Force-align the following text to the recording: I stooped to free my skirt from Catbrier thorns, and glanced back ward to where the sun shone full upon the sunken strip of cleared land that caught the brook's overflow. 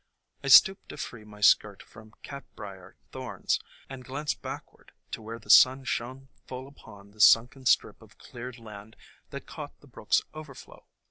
I 0.43 0.47
stooped 0.47 0.89
to 0.89 0.97
free 0.97 1.23
my 1.23 1.41
skirt 1.41 1.83
from 1.83 2.15
Catbrier 2.23 2.95
thorns, 3.11 3.59
and 3.87 4.03
glanced 4.03 4.41
back 4.41 4.73
ward 4.73 4.93
to 5.11 5.21
where 5.21 5.37
the 5.37 5.51
sun 5.51 5.83
shone 5.83 6.29
full 6.47 6.67
upon 6.67 7.11
the 7.11 7.21
sunken 7.21 7.67
strip 7.67 8.01
of 8.01 8.17
cleared 8.17 8.57
land 8.57 8.95
that 9.29 9.45
caught 9.45 9.79
the 9.79 9.85
brook's 9.87 10.23
overflow. 10.33 10.87